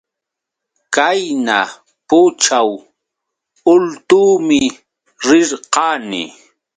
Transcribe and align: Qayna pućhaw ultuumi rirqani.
Qayna 0.95 1.59
pućhaw 2.07 2.69
ultuumi 3.73 4.61
rirqani. 5.27 6.23